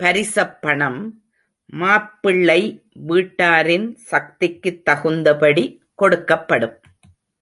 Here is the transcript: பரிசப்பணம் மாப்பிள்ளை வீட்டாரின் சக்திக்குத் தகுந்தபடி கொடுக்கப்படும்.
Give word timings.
பரிசப்பணம் 0.00 1.22
மாப்பிள்ளை 1.66 2.82
வீட்டாரின் 3.08 3.96
சக்திக்குத் 4.10 4.82
தகுந்தபடி 4.82 5.82
கொடுக்கப்படும். 6.02 6.76